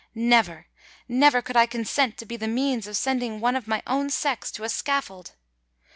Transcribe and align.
Never—never 0.15 1.43
could 1.43 1.55
I 1.55 1.67
consent 1.67 2.17
to 2.17 2.25
be 2.25 2.35
the 2.35 2.47
means 2.47 2.87
of 2.87 2.97
sending 2.97 3.39
one 3.39 3.55
of 3.55 3.67
my 3.67 3.83
own 3.85 4.09
sex 4.09 4.49
to 4.53 4.63
a 4.63 4.67
scaffold! 4.69 5.33